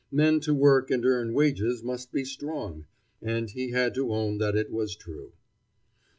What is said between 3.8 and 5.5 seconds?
to own that it was true.